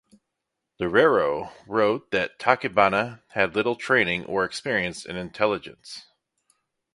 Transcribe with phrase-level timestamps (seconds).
[0.79, 6.07] Loureiro wrote that "Tachibana had little training or experience in intelligence".